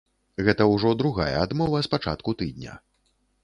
Гэта 0.47 0.65
ўжо 0.69 0.93
другая 1.03 1.29
адмова 1.43 1.85
з 1.89 1.95
пачатку 1.95 2.39
тыдня. 2.43 2.73